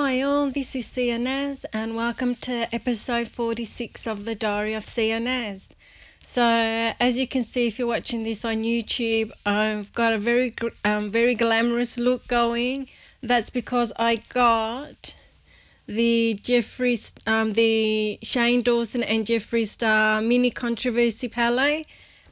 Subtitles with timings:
[0.00, 1.18] Hi all, this is Sia
[1.72, 5.58] and welcome to episode 46 of the Diary of Sia
[6.24, 6.42] So
[7.00, 11.10] as you can see if you're watching this on YouTube, I've got a very um,
[11.10, 12.88] very glamorous look going.
[13.24, 15.14] That's because I got
[15.88, 21.86] the Jeffree um, the Shane Dawson and Jeffree Star mini controversy palette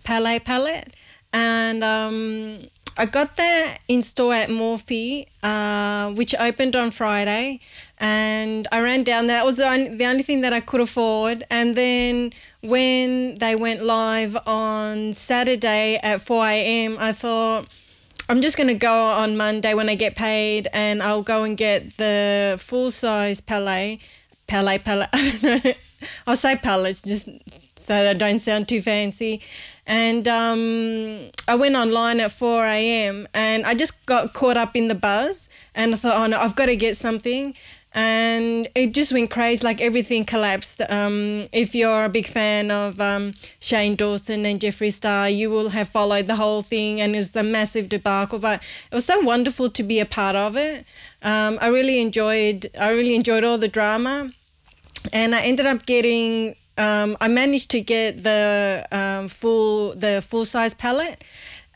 [0.04, 0.94] palette palette
[1.32, 7.60] and um, I got that in store at Morphe, uh, which opened on Friday,
[7.98, 9.26] and I ran down.
[9.26, 9.36] There.
[9.36, 11.44] That was the only, the only thing that I could afford.
[11.50, 12.32] And then
[12.62, 17.68] when they went live on Saturday at 4 a.m., I thought,
[18.30, 21.56] I'm just going to go on Monday when I get paid and I'll go and
[21.56, 24.00] get the full size palette.
[24.46, 25.10] Palette, palette.
[25.12, 25.72] I don't know.
[26.26, 27.28] I'll say palettes just
[27.86, 29.40] so they don't sound too fancy.
[29.86, 33.28] And um, I went online at 4 a.m.
[33.32, 36.56] and I just got caught up in the buzz and I thought, oh no, I've
[36.56, 37.54] got to get something.
[37.94, 40.82] And it just went crazy, like everything collapsed.
[40.90, 45.70] Um, if you're a big fan of um, Shane Dawson and Jeffree Star, you will
[45.70, 48.38] have followed the whole thing, and it was a massive debacle.
[48.38, 48.62] But
[48.92, 50.84] it was so wonderful to be a part of it.
[51.22, 52.66] Um, I really enjoyed.
[52.78, 54.30] I really enjoyed all the drama,
[55.10, 60.44] and I ended up getting um, I managed to get the um, full the full
[60.44, 61.24] size palette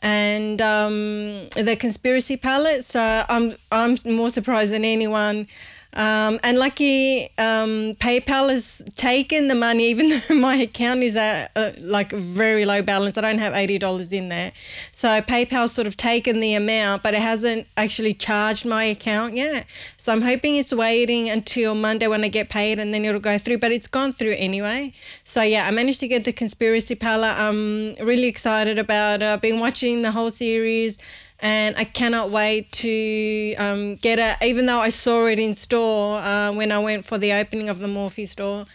[0.01, 2.83] and um, the conspiracy palette.
[2.85, 5.47] So I'm I'm more surprised than anyone.
[5.93, 11.51] Um, and lucky um, PayPal has taken the money, even though my account is at
[11.55, 13.17] uh, like very low balance.
[13.17, 14.53] I don't have eighty dollars in there,
[14.91, 19.65] so PayPal's sort of taken the amount, but it hasn't actually charged my account yet.
[19.97, 23.37] So I'm hoping it's waiting until Monday when I get paid, and then it'll go
[23.37, 23.57] through.
[23.57, 24.93] But it's gone through anyway.
[25.25, 27.37] So yeah, I managed to get the conspiracy palette.
[27.37, 29.25] I'm really excited about it.
[29.25, 30.97] I've been watching the whole series
[31.41, 34.45] and I cannot wait to um, get it.
[34.45, 37.79] Even though I saw it in store uh, when I went for the opening of
[37.79, 38.65] the Morphe store,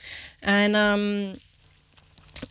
[0.42, 1.36] and um,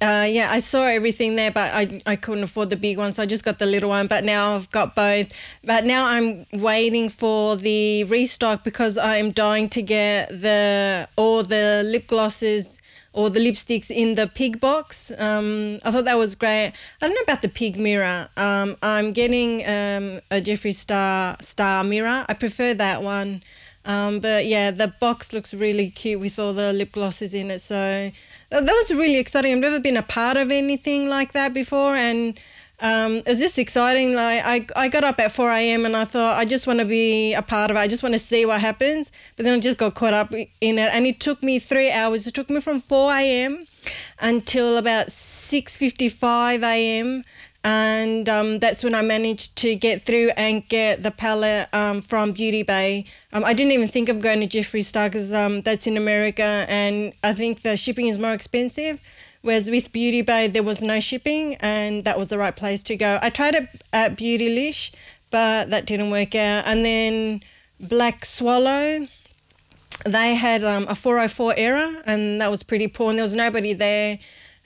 [0.02, 3.24] uh, yeah, I saw everything there, but I, I couldn't afford the big one, so
[3.24, 4.08] I just got the little one.
[4.08, 5.28] But now I've got both.
[5.64, 11.44] But now I'm waiting for the restock because I am dying to get the all
[11.44, 12.80] the lip glosses
[13.16, 15.10] or the lipsticks in the pig box.
[15.18, 16.74] Um, I thought that was great.
[17.02, 18.28] I don't know about the pig mirror.
[18.36, 22.26] Um, I'm getting um, a Jeffree Star Star mirror.
[22.28, 23.42] I prefer that one.
[23.86, 27.62] Um, but yeah, the box looks really cute with all the lip glosses in it.
[27.62, 28.12] So
[28.50, 29.54] that was really exciting.
[29.54, 32.38] I've never been a part of anything like that before, and
[32.80, 34.16] um, it was just exciting.
[34.16, 34.42] Like
[34.76, 35.86] I, I got up at 4 a.m.
[35.86, 37.80] and I thought I just want to be a part of it.
[37.80, 39.12] I just want to see what happens.
[39.36, 42.28] But then I just got caught up in it, and it took me three hours.
[42.28, 43.66] It took me from 4 a.m.
[44.20, 47.24] until about 6:55 a.m.
[47.64, 52.32] And um, that's when I managed to get through and get the palette um, from
[52.32, 53.06] Beauty Bay.
[53.34, 56.68] Um, I didn't even think of going to Jeffree Star because um, that's in America,
[56.70, 59.02] and I think the shipping is more expensive.
[59.46, 62.96] Whereas with Beauty Bay, there was no shipping, and that was the right place to
[62.96, 63.20] go.
[63.22, 64.92] I tried it at Beautylish,
[65.30, 66.66] but that didn't work out.
[66.66, 67.44] And then
[67.80, 69.08] Black Swallow,
[70.04, 73.74] they had um, a 404 error, and that was pretty poor, and there was nobody
[73.74, 74.18] there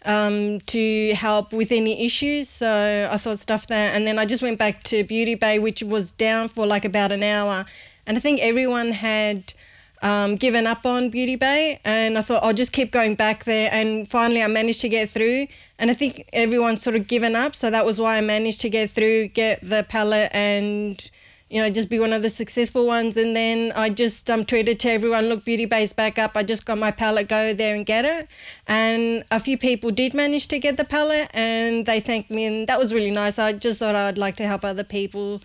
[0.06, 2.48] um, to help with any issues.
[2.48, 5.84] So I thought stuff that, and then I just went back to Beauty Bay, which
[5.84, 7.66] was down for like about an hour,
[8.08, 9.54] and I think everyone had
[10.02, 13.70] um, given up on Beauty Bay, and I thought I'll just keep going back there.
[13.72, 17.56] And finally, I managed to get through, and I think everyone's sort of given up.
[17.56, 21.10] So that was why I managed to get through, get the palette, and
[21.50, 23.18] you know just be one of the successful ones.
[23.18, 26.32] And then I just um, tweeted to everyone, "Look, Beauty Bay's back up.
[26.36, 27.28] I just got my palette.
[27.28, 28.30] Go there and get it."
[28.68, 32.68] And a few people did manage to get the palette, and they thanked me, and
[32.68, 33.38] that was really nice.
[33.38, 35.42] I just thought I'd like to help other people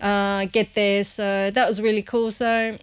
[0.00, 2.30] uh, get there, so that was really cool.
[2.30, 2.78] So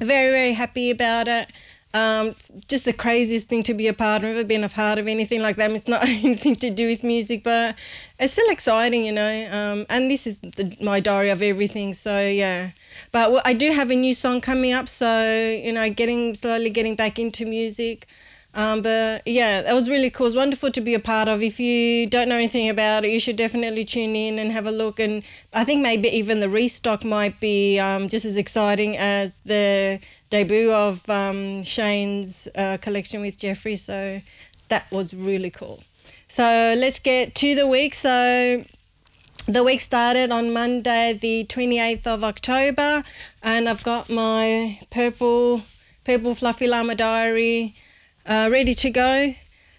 [0.00, 1.50] very very happy about it
[1.92, 2.36] um,
[2.68, 4.28] just the craziest thing to be a part of.
[4.28, 5.70] I've never been a part of anything like that.
[5.72, 7.74] It's not anything to do with music, but
[8.18, 9.48] it's still exciting, you know.
[9.50, 11.94] Um, and this is the, my diary of everything.
[11.94, 12.70] So yeah,
[13.10, 14.88] but I do have a new song coming up.
[14.88, 18.06] So you know, getting slowly getting back into music.
[18.52, 20.26] Um, but yeah, that was really cool.
[20.26, 21.42] It's wonderful to be a part of.
[21.42, 24.72] If you don't know anything about it, you should definitely tune in and have a
[24.72, 24.98] look.
[24.98, 30.00] And I think maybe even the restock might be um, just as exciting as the
[30.30, 33.78] debut of um, Shane's uh, collection with Jeffree.
[33.78, 34.20] So
[34.68, 35.84] that was really cool.
[36.26, 37.94] So let's get to the week.
[37.94, 38.64] So
[39.46, 43.04] the week started on Monday, the 28th of October,
[43.42, 45.62] and I've got my purple,
[46.04, 47.76] purple fluffy llama diary
[48.26, 49.34] uh, ready to go.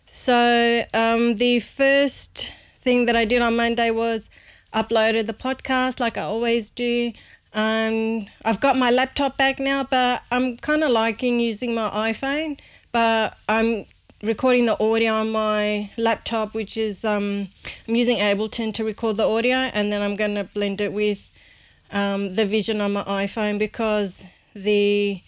[0.05, 4.29] So um, the first thing that I did on Monday was
[4.73, 7.11] uploaded the podcast like I always do.
[7.53, 12.59] Um, I've got my laptop back now, but I'm kind of liking using my iPhone.
[12.91, 13.85] But I'm
[14.23, 17.49] recording the audio on my laptop, which is um,
[17.87, 21.29] I'm using Ableton to record the audio, and then I'm going to blend it with
[21.91, 24.23] um, the vision on my iPhone because
[24.55, 25.21] the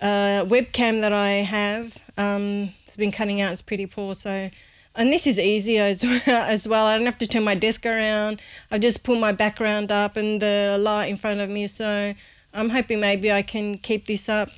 [0.00, 3.52] uh, webcam that I have um, has been cutting out.
[3.52, 4.50] It's pretty poor, so
[4.96, 6.86] and this is easier as well, as well.
[6.86, 8.40] I don't have to turn my desk around.
[8.70, 11.66] I just pull my background up and the light in front of me.
[11.66, 12.14] So
[12.54, 14.48] I'm hoping maybe I can keep this up.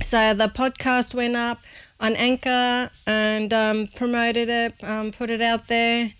[0.00, 1.60] So the podcast went up
[2.00, 6.12] on Anchor and um, promoted it, um, put it out there.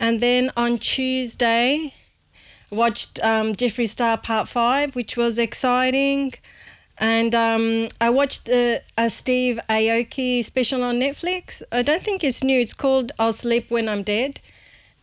[0.00, 1.94] And then on Tuesday,
[2.70, 6.34] watched um, Jeffree Star Part 5, which was exciting.
[7.00, 11.62] And um, I watched the a Steve Aoki special on Netflix.
[11.70, 12.60] I don't think it's new.
[12.60, 14.40] It's called I'll Sleep When I'm Dead.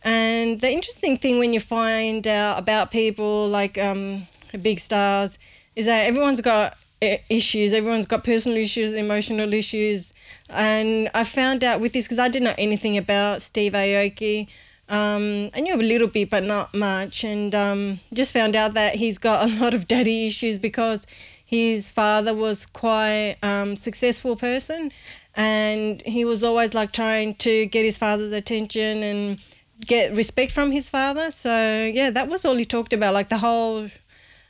[0.02, 4.28] And the interesting thing when you find out about people like um,
[4.60, 5.38] big stars
[5.74, 7.72] is that everyone's got issues.
[7.72, 10.12] Everyone's got personal issues, emotional issues.
[10.48, 14.48] And I found out with this because I didn't know anything about Steve Aoki.
[14.88, 17.24] Um, I knew a little bit, but not much.
[17.24, 21.06] And um, just found out that he's got a lot of daddy issues because
[21.46, 24.90] his father was quite um, successful person
[25.36, 29.38] and he was always like trying to get his father's attention and
[29.86, 31.30] get respect from his father.
[31.30, 33.88] So yeah that was all he talked about like the whole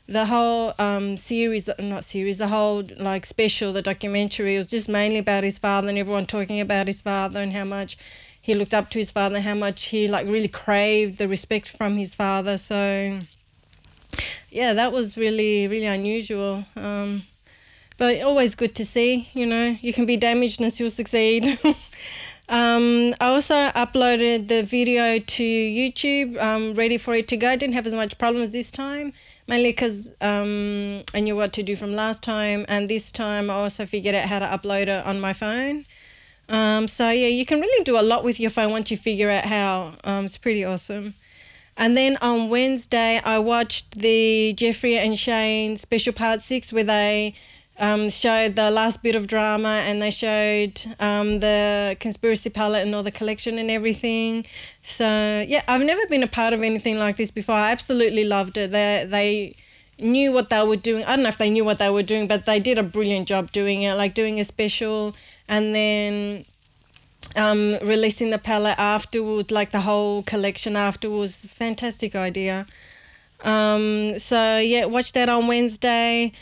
[0.09, 4.57] the whole um, series not series the whole like special the documentary.
[4.57, 7.99] Was just mainly about his father and everyone talking about his father and how much
[8.41, 11.99] he looked up to his father how much he like really craved the respect from
[11.99, 12.57] his father.
[12.57, 13.21] So
[14.51, 16.65] yeah, that was really, really unusual.
[16.77, 17.23] Um,
[17.99, 21.59] but always good to see, you know, you can be damaged and still succeed.
[22.49, 27.49] um, I also uploaded the video to YouTube, um, ready for it to go.
[27.49, 29.13] I didn't have as much problems this time,
[29.49, 32.67] mainly because um, I knew what to do from last time.
[32.69, 35.87] And this time I also figured out how to upload it on my phone.
[36.49, 39.31] Um, so yeah, you can really do a lot with your phone once you figure
[39.31, 39.95] out how.
[40.05, 41.15] Um, it's pretty awesome.
[41.77, 47.35] And then on Wednesday, I watched the Jeffree and Shane special part six where they
[47.79, 52.95] um, showed the last bit of drama and they showed um, the conspiracy palette and
[52.95, 54.47] all the collection and everything.
[54.83, 57.57] So, yeah, I've never been a part of anything like this before.
[57.57, 58.71] I absolutely loved it.
[58.71, 59.57] They, they
[59.99, 61.05] knew what they were doing.
[61.05, 63.29] I don't know if they knew what they were doing, but they did a brilliant
[63.29, 65.15] job doing it, like doing a special
[65.49, 66.45] and then
[67.37, 71.45] um, releasing the palette afterwards, like the whole collection afterwards.
[71.47, 72.67] Fantastic idea.
[73.45, 76.33] Um, so yeah, watch that on Wednesday.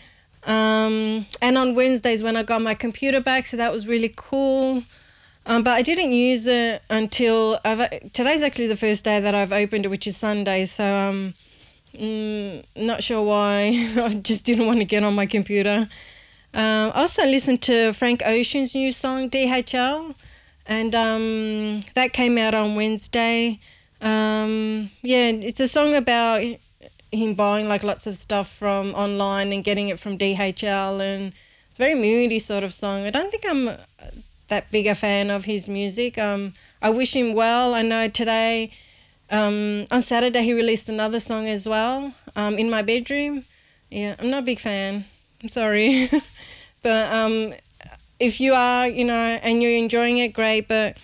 [0.47, 4.83] Um, and on Wednesdays when I got my computer back, so that was really cool.
[5.47, 9.53] Um, but I didn't use it until I've, today's actually the first day that I've
[9.53, 10.65] opened it, which is Sunday.
[10.65, 11.35] So um,
[11.95, 13.73] mm, not sure why.
[13.97, 15.89] I just didn't want to get on my computer.
[16.55, 20.15] Um, I also listened to Frank Ocean's new song DHL
[20.67, 23.59] and um, that came out on Wednesday.
[24.01, 26.43] Um, yeah, it's a song about
[27.13, 31.33] him buying like lots of stuff from online and getting it from DHL, and
[31.69, 33.05] it's a very moody sort of song.
[33.05, 33.77] I don't think I'm
[34.49, 36.19] that big a fan of his music.
[36.19, 37.75] Um, I wish him well.
[37.75, 38.71] I know today,
[39.31, 42.15] um, on Saturday he released another song as well.
[42.37, 43.45] Um, in my bedroom.
[43.91, 45.05] Yeah, I'm not a big fan.
[45.43, 46.11] I'm sorry,
[46.83, 47.55] but um,
[48.19, 50.69] if you are, you know, and you're enjoying it, great.
[50.69, 50.97] But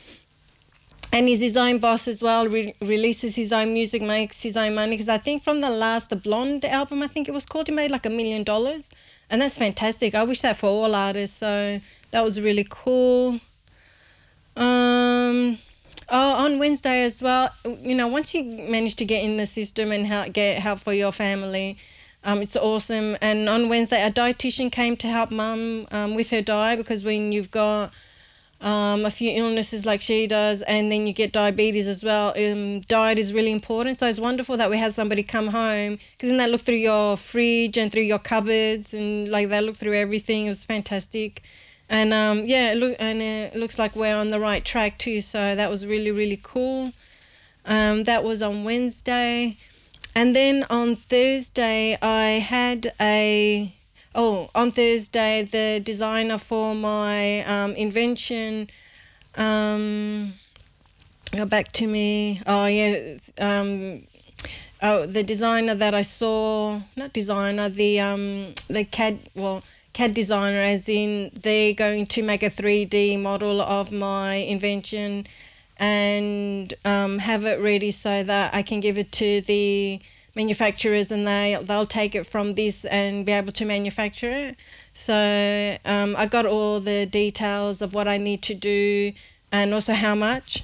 [1.13, 2.47] and he's his own boss as well.
[2.47, 4.93] Re- releases his own music, makes his own money.
[4.93, 7.75] Because I think from the last, the Blonde album, I think it was called, he
[7.75, 8.91] made like a million dollars,
[9.29, 10.15] and that's fantastic.
[10.15, 11.39] I wish that for all artists.
[11.39, 11.81] So
[12.13, 13.41] that was really cool.
[14.57, 15.59] Um.
[16.13, 17.51] Oh, on Wednesday as well.
[17.65, 20.93] You know, once you manage to get in the system and help, get help for
[20.93, 21.79] your family,
[22.25, 23.17] um, it's awesome.
[23.21, 27.33] And on Wednesday, a dietitian came to help mum um, with her diet because when
[27.33, 27.93] you've got
[28.61, 32.81] um, a few illnesses like she does, and then you get diabetes as well, um,
[32.81, 33.99] diet is really important.
[33.99, 37.17] So it's wonderful that we had somebody come home because then they look through your
[37.17, 40.47] fridge and through your cupboards and like they look through everything.
[40.47, 41.43] It was fantastic.
[41.89, 45.23] And um, yeah, look, and it looks like we're on the right track too.
[45.23, 46.93] So that was really, really cool.
[47.65, 49.57] Um, that was on Wednesday.
[50.15, 53.73] And then on Thursday, I had a
[54.15, 58.69] oh on Thursday the designer for my um, invention
[59.37, 60.35] um,
[61.33, 62.41] got back to me.
[62.47, 64.03] Oh yeah, um,
[64.83, 69.63] oh the designer that I saw, not designer, the um the CAD well
[69.93, 75.27] CAD designer, as in they're going to make a three D model of my invention
[75.81, 79.99] and um, have it ready so that I can give it to the
[80.37, 84.57] manufacturers and they they'll take it from this and be able to manufacture it.
[84.93, 89.13] So um, I got all the details of what I need to do
[89.51, 90.63] and also how much.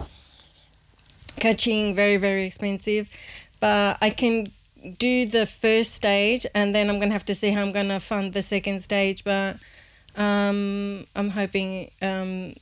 [1.40, 3.10] Catching very very expensive,
[3.58, 4.52] but I can
[4.98, 8.34] do the first stage and then I'm gonna have to see how I'm gonna fund
[8.34, 9.24] the second stage.
[9.24, 9.56] But
[10.16, 12.54] um, I'm hoping um,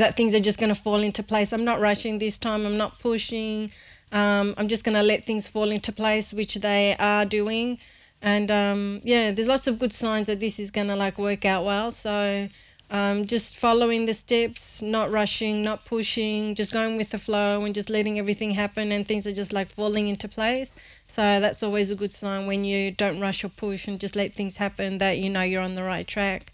[0.00, 1.52] that things are just gonna fall into place.
[1.52, 2.66] I'm not rushing this time.
[2.66, 3.70] I'm not pushing.
[4.10, 7.78] Um, I'm just gonna let things fall into place, which they are doing.
[8.20, 11.64] And um, yeah, there's lots of good signs that this is gonna like work out
[11.64, 11.90] well.
[11.90, 12.48] So
[12.92, 17.74] um, just following the steps, not rushing, not pushing, just going with the flow and
[17.74, 20.76] just letting everything happen and things are just like falling into place.
[21.06, 24.34] So that's always a good sign when you don't rush or push and just let
[24.34, 26.52] things happen that you know you're on the right track.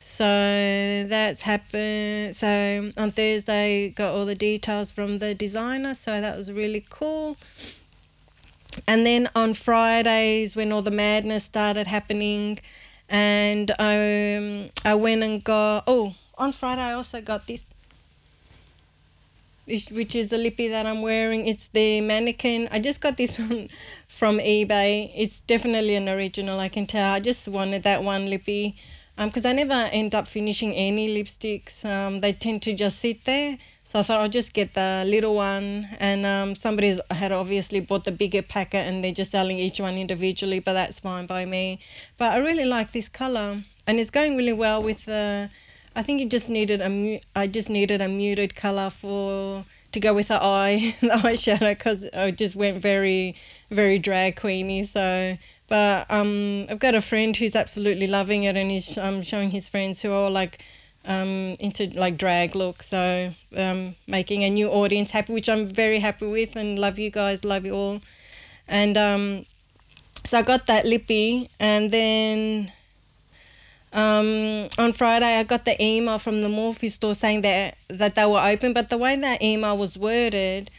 [0.00, 0.24] So
[1.08, 2.36] that's happened.
[2.36, 5.94] So on Thursday, got all the details from the designer.
[5.94, 7.36] So that was really cool.
[8.86, 12.60] And then on Fridays, when all the madness started happening,
[13.08, 17.74] and um, I went and got oh on Friday I also got this
[19.64, 23.38] which, which is the lippy that I'm wearing it's the mannequin I just got this
[23.38, 23.68] one
[24.06, 28.76] from eBay it's definitely an original I can tell I just wanted that one lippy
[29.18, 33.24] um because I never end up finishing any lipsticks um they tend to just sit
[33.24, 33.58] there
[33.88, 38.04] so I thought I'll just get the little one, and um, somebody had obviously bought
[38.04, 41.80] the bigger packet, and they're just selling each one individually, but that's fine by me.
[42.18, 45.48] But I really like this color, and it's going really well with the.
[45.96, 50.00] I think it just needed a mu- I just needed a muted color for to
[50.00, 53.36] go with the eye the eyeshadow because I just went very
[53.70, 54.86] very drag queeny.
[54.86, 59.50] So, but um, I've got a friend who's absolutely loving it, and he's um showing
[59.50, 60.62] his friends who are like
[61.04, 62.82] um, into like drag look.
[62.82, 67.10] So um, making a new audience happy, which I'm very happy with, and love you
[67.10, 68.00] guys, love you all.
[68.68, 69.46] And um,
[70.24, 72.72] so I got that lippy, and then
[73.92, 78.26] um, on Friday I got the email from the Morphe store saying that that they
[78.26, 80.70] were open, but the way that email was worded.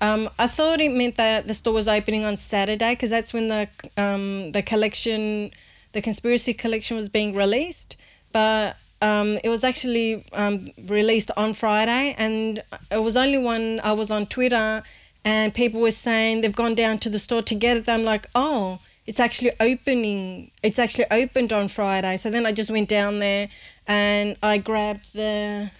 [0.00, 3.48] Um, I thought it meant that the store was opening on Saturday because that's when
[3.48, 5.50] the um, the collection,
[5.92, 7.96] the conspiracy collection was being released.
[8.32, 13.92] But um, it was actually um, released on Friday, and it was only when I
[13.92, 14.82] was on Twitter
[15.24, 17.88] and people were saying they've gone down to the store to get it.
[17.88, 20.50] I'm like, oh, it's actually opening.
[20.62, 22.16] It's actually opened on Friday.
[22.16, 23.48] So then I just went down there
[23.86, 25.70] and I grabbed the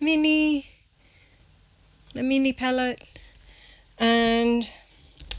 [0.00, 0.66] mini,
[2.14, 3.02] the mini palette,
[3.98, 4.70] and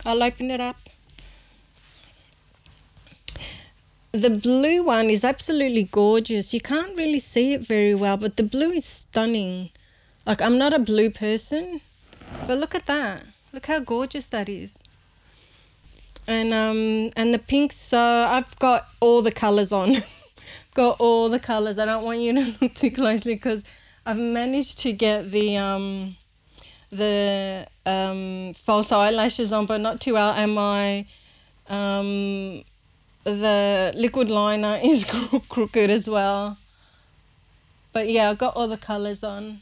[0.05, 0.77] I'll open it up.
[4.15, 6.53] the blue one is absolutely gorgeous.
[6.53, 9.71] You can't really see it very well, but the blue is stunning.
[10.25, 11.81] Like I'm not a blue person,
[12.47, 13.23] but look at that.
[13.51, 14.77] Look how gorgeous that is.
[16.27, 19.97] And um and the pink so I've got all the colors on.
[20.73, 21.77] got all the colors.
[21.77, 23.63] I don't want you to look too closely because
[24.05, 26.15] I've managed to get the um
[26.89, 31.05] the um false eyelashes on but not too well and my
[31.69, 32.63] um
[33.25, 35.03] the liquid liner is
[35.49, 36.57] crooked as well.
[37.91, 39.61] But yeah, I got all the colors on,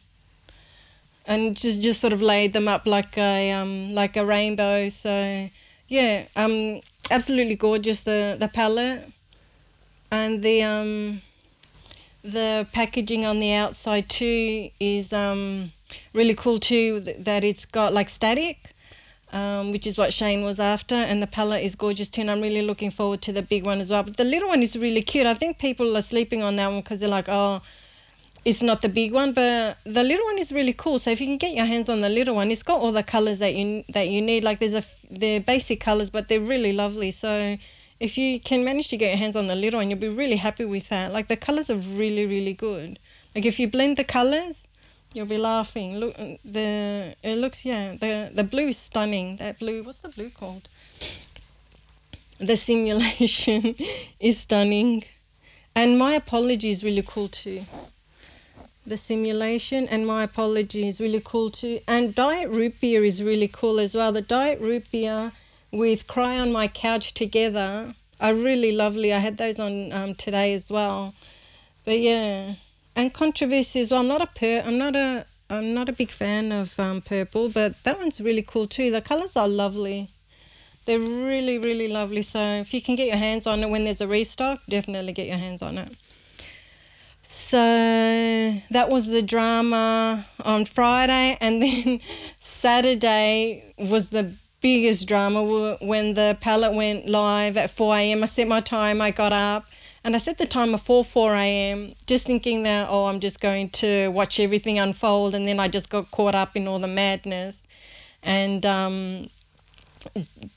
[1.25, 4.89] and just just sort of laid them up like a um like a rainbow.
[4.89, 5.49] So
[5.87, 9.09] yeah, um, absolutely gorgeous the the palette,
[10.11, 11.21] and the um,
[12.23, 15.71] the packaging on the outside too is um
[16.13, 16.99] really cool too.
[16.99, 18.73] That it's got like static
[19.33, 20.95] um, which is what Shane was after.
[20.95, 22.21] And the palette is gorgeous too.
[22.21, 24.03] And I'm really looking forward to the big one as well.
[24.03, 25.25] But the little one is really cute.
[25.25, 27.61] I think people are sleeping on that one because they're like, oh,
[28.45, 30.99] it's not the big one, but the little one is really cool.
[30.99, 33.03] So if you can get your hands on the little one, it's got all the
[33.03, 34.43] colors that you that you need.
[34.43, 37.09] Like there's a they're basic colors, but they're really lovely.
[37.09, 37.57] So
[37.99, 40.35] if you can manage to get your hands on the little one, you'll be really
[40.35, 41.13] happy with that.
[41.13, 42.99] Like the colors are really really good.
[43.33, 44.67] Like if you blend the colors,
[45.13, 45.97] You'll be laughing.
[45.97, 47.95] Look, the it looks yeah.
[47.95, 49.37] The the blue is stunning.
[49.37, 49.83] That blue.
[49.83, 50.67] What's the blue called?
[52.39, 53.75] The simulation
[54.19, 55.03] is stunning,
[55.75, 57.65] and my apology is really cool too.
[58.85, 61.79] The simulation and my apology is really cool too.
[61.87, 64.11] And diet root beer is really cool as well.
[64.11, 65.31] The diet root beer
[65.71, 69.13] with cry on my couch together are really lovely.
[69.13, 71.13] I had those on um, today as well.
[71.85, 72.55] But yeah,
[72.95, 74.01] and controversy as well.
[74.01, 74.63] I'm not a per.
[74.65, 75.25] I'm not a.
[75.49, 78.89] I'm not a big fan of um, purple, but that one's really cool too.
[78.89, 80.09] The colors are lovely.
[80.85, 82.23] They're really, really lovely.
[82.23, 85.27] So if you can get your hands on it when there's a restock, definitely get
[85.27, 85.95] your hands on it.
[87.23, 87.57] So
[88.71, 91.99] that was the drama on Friday, and then
[92.39, 98.23] Saturday was the biggest drama when the palette went live at 4 a.m.
[98.23, 99.65] I set my time, I got up,
[100.03, 101.93] and I set the timer for 4 a.m.
[102.05, 105.89] just thinking that, oh, I'm just going to watch everything unfold, and then I just
[105.89, 107.67] got caught up in all the madness.
[108.21, 109.29] And um,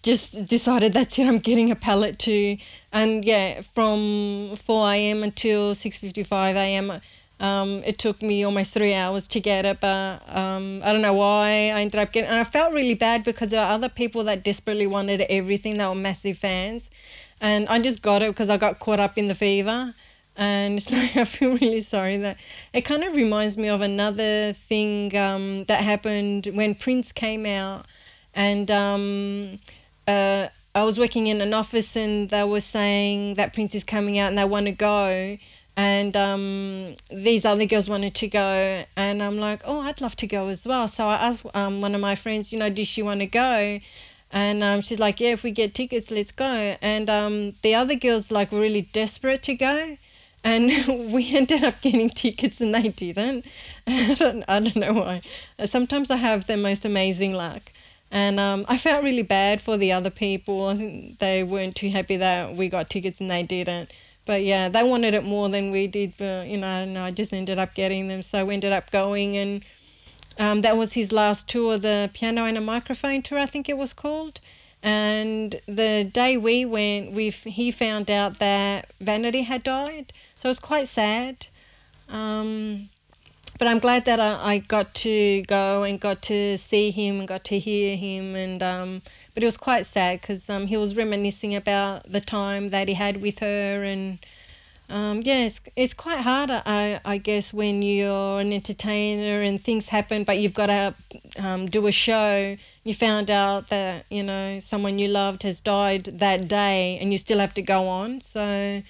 [0.03, 1.27] just decided that's it.
[1.27, 2.59] I'm getting a pallet too,
[2.93, 5.23] and yeah, from four a.m.
[5.23, 7.01] until six fifty-five a.m.
[7.39, 11.13] Um, it took me almost three hours to get it, but um, I don't know
[11.13, 12.31] why I ended up getting.
[12.31, 15.77] And I felt really bad because there are other people that desperately wanted everything.
[15.77, 16.89] They were massive fans,
[17.41, 19.95] and I just got it because I got caught up in the fever.
[20.39, 22.39] And it's like I feel really sorry that
[22.73, 27.87] it kind of reminds me of another thing um, that happened when Prince came out
[28.35, 29.59] and um,
[30.07, 34.19] uh, I was working in an office and they were saying that Prince is coming
[34.19, 35.39] out and they want to go
[35.77, 38.85] and um, these other girls wanted to go.
[38.97, 40.89] And I'm like oh I'd love to go as well.
[40.89, 43.81] So I asked um, one of my friends you know does she want to go?
[44.33, 46.77] And um, she's like yeah if we get tickets let's go.
[46.81, 49.99] And um, the other girls like were really desperate to go.
[50.43, 50.71] And
[51.13, 53.47] we ended up getting tickets and they didn't.
[53.87, 55.23] I don't, I don't know why.
[55.65, 57.73] Sometimes I have the most amazing luck.
[58.11, 60.67] And um, I felt really bad for the other people.
[60.67, 63.91] I think they weren't too happy that we got tickets and they didn't.
[64.27, 66.15] But yeah, they wanted it more than we did.
[66.19, 68.23] But you know, I, I just ended up getting them.
[68.23, 69.65] So we ended up going, and
[70.39, 73.79] um, that was his last tour, the piano and a microphone tour, I think it
[73.79, 74.41] was called.
[74.83, 80.51] And the day we went, we he found out that Vanity had died, so it
[80.51, 81.47] was quite sad.
[82.09, 82.91] Um,
[83.59, 87.29] but I'm glad that I, I got to go and got to see him and
[87.29, 89.03] got to hear him and um
[89.35, 92.95] but it was quite sad because um he was reminiscing about the time that he
[92.95, 94.19] had with her and
[94.89, 99.89] um yeah it's it's quite hard I I guess when you're an entertainer and things
[99.89, 100.95] happen but you've got to
[101.39, 102.57] um, do a show.
[102.85, 107.19] You found out that you know someone you loved has died that day and you
[107.19, 108.21] still have to go on.
[108.21, 108.83] So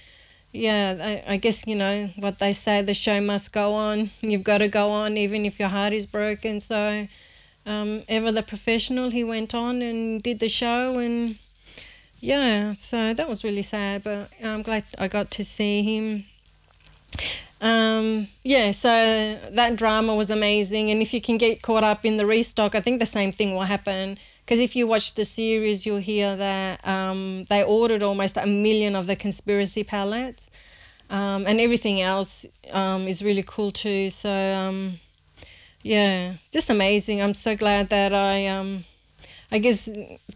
[0.56, 4.10] yeah, I, I guess, you know, what they say, the show must go on.
[4.20, 6.60] You've got to go on, even if your heart is broken.
[6.60, 7.06] So,
[7.66, 10.98] um, Ever the Professional, he went on and did the show.
[10.98, 11.38] And
[12.20, 16.24] yeah, so that was really sad, but I'm glad I got to see him.
[17.60, 18.88] Um, yeah, so
[19.50, 20.90] that drama was amazing.
[20.90, 23.54] And if you can get caught up in the restock, I think the same thing
[23.54, 28.36] will happen because if you watch the series, you'll hear that um, they ordered almost
[28.36, 30.50] a million of the conspiracy palettes,
[31.10, 34.08] um, and everything else um, is really cool too.
[34.10, 35.00] So um,
[35.82, 37.20] yeah, just amazing.
[37.20, 38.84] I'm so glad that I um,
[39.50, 39.88] I guess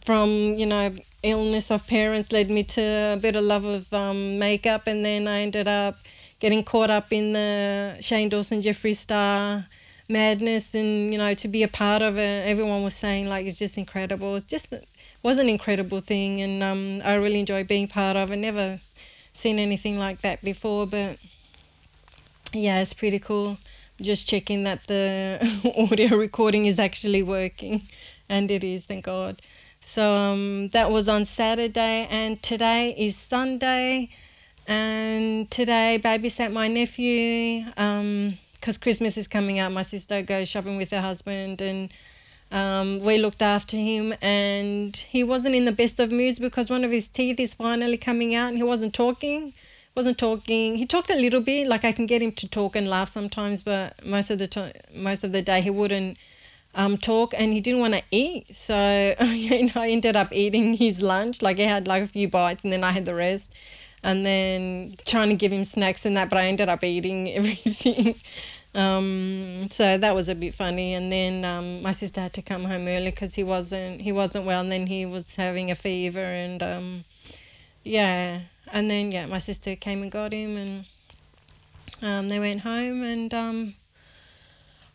[0.05, 0.93] from you know
[1.23, 2.83] illness of parents led me to
[3.15, 5.99] a bit of love of um, makeup, and then I ended up
[6.41, 9.67] getting caught up in the Shane Dawson Jeffree Star
[10.11, 12.47] madness and you know to be a part of it.
[12.47, 14.37] Everyone was saying like it's just incredible.
[14.37, 14.75] It's just
[15.23, 18.37] was an incredible thing and um, i really enjoy being part of it.
[18.37, 18.81] Never
[19.33, 21.19] seen anything like that before but
[22.53, 23.59] yeah it's pretty cool.
[24.01, 25.39] Just checking that the
[25.91, 27.83] audio recording is actually working
[28.29, 29.41] and it is thank god.
[29.81, 34.11] So um, that was on saturday and today is sunday
[34.67, 40.77] and today babysat my nephew um, because Christmas is coming up, my sister goes shopping
[40.77, 41.93] with her husband and
[42.53, 46.85] um, we looked after him and he wasn't in the best of moods because one
[46.85, 49.55] of his teeth is finally coming out and he wasn't talking
[49.97, 50.77] wasn't talking.
[50.77, 53.63] He talked a little bit like i can get him to talk and laugh sometimes
[53.63, 56.17] but most of the time most of the day he wouldn't
[56.75, 58.55] um, talk and he didn't want to eat.
[58.55, 62.29] So you know, i ended up eating his lunch like he had like a few
[62.29, 63.53] bites and then i had the rest
[64.03, 68.15] and then trying to give him snacks and that, but I ended up eating everything.
[68.75, 70.95] um, so that was a bit funny.
[70.95, 74.47] And then um, my sister had to come home early because he wasn't he wasn't
[74.47, 77.05] well, and then he was having a fever, and um,
[77.85, 78.41] yeah,
[78.73, 80.85] and then yeah, my sister came and got him, and
[82.03, 83.75] um, they went home, and um,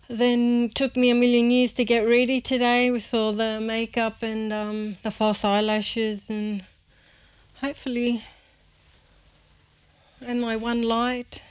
[0.07, 4.53] then took me a million years to get ready today with all the makeup and
[4.53, 6.63] um, the false eyelashes and
[7.55, 8.23] hopefully
[10.25, 11.41] and my one light.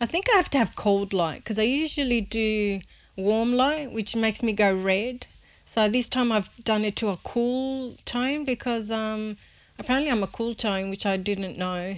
[0.00, 2.80] I think I have to have cold light because I usually do
[3.16, 5.26] warm light, which makes me go red.
[5.64, 9.36] So this time I've done it to a cool tone because um,
[9.78, 11.96] apparently I'm a cool tone, which I didn't know.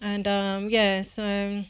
[0.00, 1.64] And um, yeah, so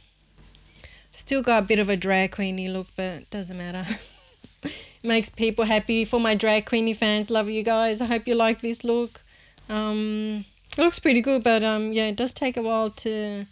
[1.12, 3.84] still got a bit of a drag queeny look, but doesn't matter.
[5.02, 6.04] makes people happy.
[6.04, 8.00] For my drag queeny fans, love you guys.
[8.00, 9.22] I hope you like this look.
[9.68, 10.44] Um,
[10.76, 13.46] it looks pretty good, but um, yeah, it does take a while to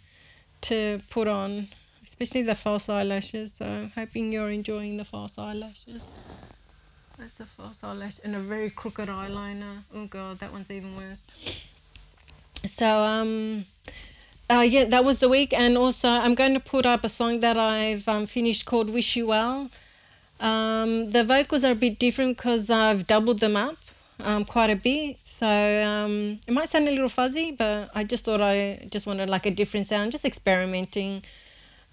[0.61, 1.67] to put on,
[2.05, 3.53] especially the false eyelashes.
[3.53, 6.01] So I'm hoping you're enjoying the false eyelashes.
[7.17, 9.83] That's a false eyelash and a very crooked eyeliner.
[9.93, 11.23] Oh god, that one's even worse.
[12.65, 13.65] So um
[14.47, 17.39] uh, yeah, that was the week, and also I'm going to put up a song
[17.39, 19.71] that I've um, finished called "Wish You Well."
[20.39, 23.77] Um, the vocals are a bit different because I've doubled them up
[24.23, 28.23] um, quite a bit, so um, it might sound a little fuzzy, but I just
[28.23, 31.23] thought I just wanted like a different sound, just experimenting.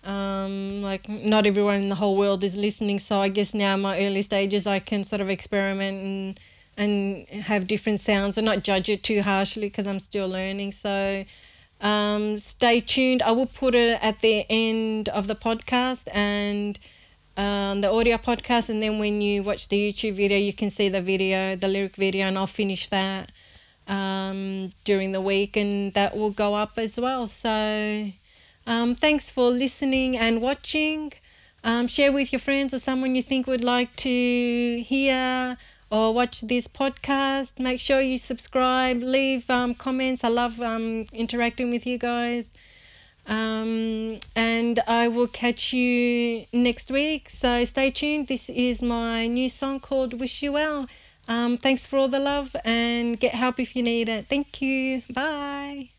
[0.05, 4.01] Um, like not everyone in the whole world is listening, so I guess now my
[4.05, 6.41] early stages I can sort of experiment and
[6.77, 10.73] and have different sounds and not judge it too harshly because I'm still learning.
[10.73, 11.25] So
[11.81, 13.23] um, stay tuned.
[13.23, 16.79] I will put it at the end of the podcast and
[17.37, 20.88] um, the audio podcast, and then when you watch the YouTube video, you can see
[20.88, 23.33] the video, the lyric video, and I'll finish that
[23.88, 27.27] um, during the week, and that will go up as well.
[27.27, 28.11] So,
[28.66, 31.12] um, thanks for listening and watching.
[31.64, 35.57] Um, share with your friends or someone you think would like to hear
[35.92, 37.61] or watch this podcast.
[37.61, 40.25] Make sure you subscribe, leave um, comments.
[40.25, 42.53] I love um, interacting with you guys.
[43.27, 47.29] Um, and I will catch you next week.
[47.31, 48.29] So stay tuned.
[48.29, 50.89] This is my new song called Wish You Well.
[51.29, 54.27] Um, thanks for all the love and get help if you need it.
[54.27, 55.03] Thank you.
[55.13, 55.91] Bye.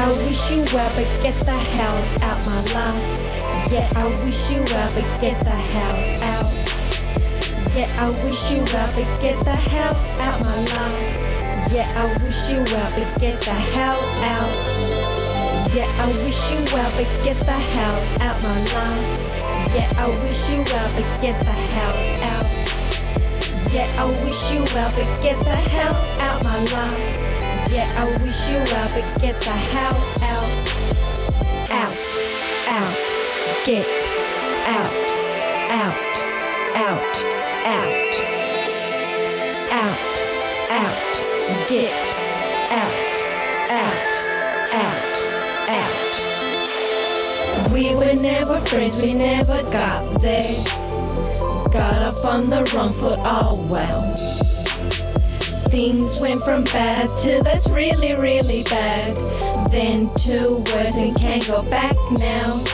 [0.00, 3.72] I wish you well, but get the hell out my life.
[3.72, 6.46] Yeah, I wish you well, but get the hell out.
[7.74, 11.72] Yeah, I wish you well, but get the hell out my life.
[11.72, 14.54] Yeah, I wish you well, but get the hell out.
[15.74, 19.74] Yeah, I wish you well, but get the hell out my life.
[19.74, 21.94] Yeah, I wish you well, but get the hell
[22.30, 22.46] out.
[23.74, 27.37] Yeah, I wish you well, but get the hell out my life.
[27.70, 30.48] Yeah, I wish you well, but get the hell out.
[31.70, 31.92] Out,
[32.66, 32.96] out,
[33.66, 33.86] get
[34.64, 34.92] out,
[35.68, 35.94] out,
[36.74, 37.02] out,
[37.66, 37.92] out,
[39.70, 39.98] out,
[40.70, 40.96] out,
[41.68, 41.92] get
[42.72, 42.94] out,
[43.70, 44.00] out,
[44.72, 45.02] out,
[45.68, 45.96] out.
[47.70, 50.64] We were never friends, we never got there.
[51.70, 54.47] Got off on the wrong foot, oh well.
[55.70, 59.14] Things went from bad to that's really, really bad.
[59.70, 62.64] Then to worse and can't go back now.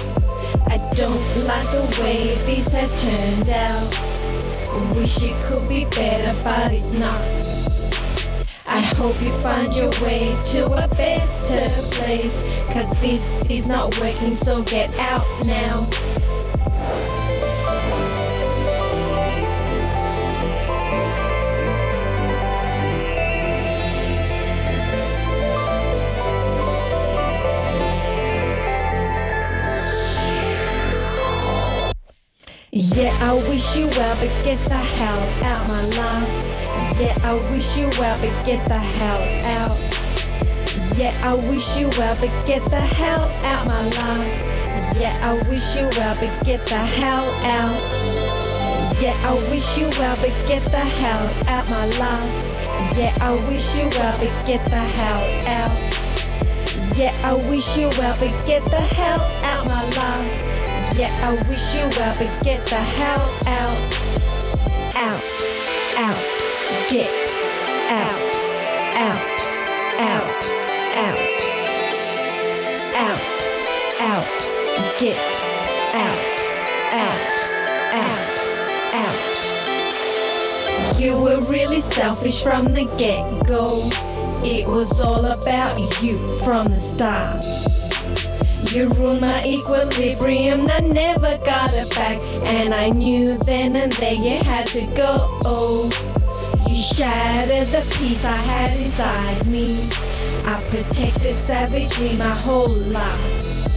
[0.67, 4.15] I don't like the way this has turned out.
[4.97, 7.21] Wish it could be better, but it's not.
[8.67, 12.35] I hope you find your way to a better place.
[12.73, 16.14] Cause this is not working, so get out now.
[33.25, 37.01] I wish you well, but get the hell out my life.
[37.01, 39.23] Yeah, I wish you well, but get the hell
[39.57, 39.73] out.
[40.99, 45.01] Yeah, I wish you well, but get the hell out my life.
[45.01, 47.81] Yeah, I wish you well, but get the hell out.
[49.01, 52.95] Yeah, I wish you well, but get the hell out my life.
[52.95, 55.73] Yeah, I wish you well, but get the hell out.
[56.95, 60.54] Yeah, I wish you well, but get the hell out my life.
[60.97, 63.77] Yeah, I wish you well, but get the hell out.
[64.95, 65.23] Out,
[65.99, 66.23] out,
[66.89, 67.11] get
[67.91, 68.21] out,
[68.95, 69.19] out,
[69.99, 70.23] out,
[70.95, 71.19] out,
[72.95, 73.19] out,
[74.01, 74.27] out,
[75.01, 75.19] get
[75.95, 76.21] out,
[76.95, 77.21] out,
[77.93, 78.23] out,
[78.95, 79.19] out.
[81.01, 83.67] You were really selfish from the get go.
[84.45, 87.74] It was all about you from the start.
[88.75, 92.19] You ruined my equilibrium, I never got it back.
[92.43, 95.39] And I knew then and there you had to go.
[96.69, 99.67] You shattered the peace I had inside me.
[100.45, 103.69] I protected savagely my whole life.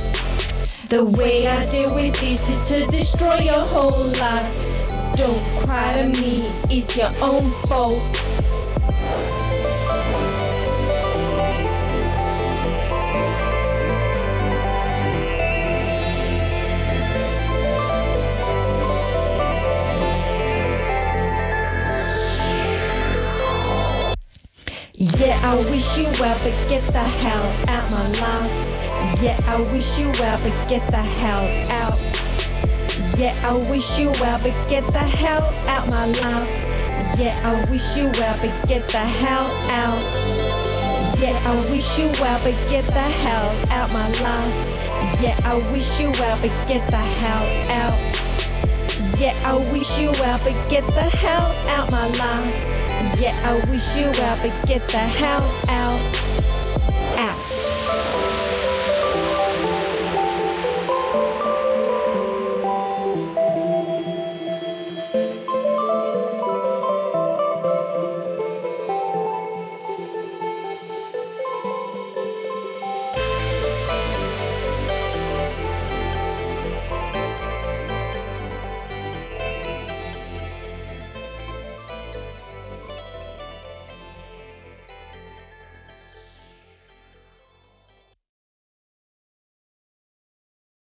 [0.90, 4.52] The way I deal with this is to destroy your whole life.
[5.16, 6.42] Don't cry to me,
[6.76, 8.02] it's your own fault.
[25.20, 29.22] Yeah, I wish you well, but get the hell out my life.
[29.22, 31.42] Yeah, I wish you well, but get the hell
[31.74, 31.98] out.
[33.18, 37.18] Yeah, I wish you well, but get the hell out my life.
[37.18, 40.06] Yeah, I wish you well, but get the hell out.
[41.18, 45.20] Yeah, I wish you well, but get the hell out my life.
[45.20, 47.98] Yeah, I wish you well, but get the hell out.
[49.20, 52.87] Yeah, I wish you well, but get the hell out my life.
[53.20, 56.47] Yeah, I wish you well, but get the hell out.